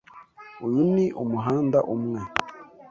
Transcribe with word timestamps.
Uyu 0.65 0.81
ni 0.93 1.05
umuhanda 1.23 1.79
umwe. 1.93 2.19